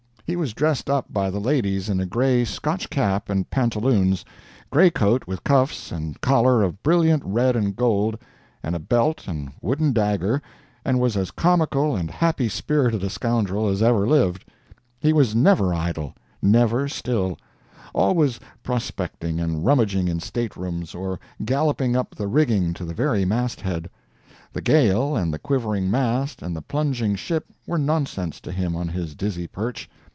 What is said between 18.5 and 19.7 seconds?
prospecting and